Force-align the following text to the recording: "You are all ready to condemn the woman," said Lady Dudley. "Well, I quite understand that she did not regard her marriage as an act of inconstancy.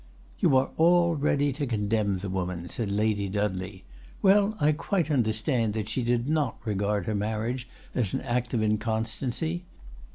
"You 0.39 0.57
are 0.57 0.71
all 0.77 1.15
ready 1.15 1.53
to 1.53 1.67
condemn 1.67 2.17
the 2.17 2.27
woman," 2.29 2.69
said 2.69 2.89
Lady 2.89 3.29
Dudley. 3.29 3.83
"Well, 4.23 4.57
I 4.59 4.71
quite 4.71 5.11
understand 5.11 5.75
that 5.75 5.89
she 5.89 6.01
did 6.01 6.27
not 6.27 6.55
regard 6.65 7.05
her 7.05 7.13
marriage 7.13 7.67
as 7.93 8.11
an 8.15 8.21
act 8.21 8.55
of 8.55 8.63
inconstancy. 8.63 9.61